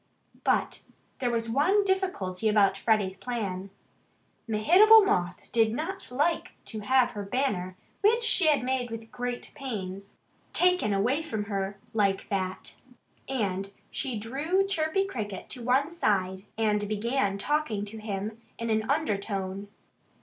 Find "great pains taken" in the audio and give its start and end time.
9.11-10.91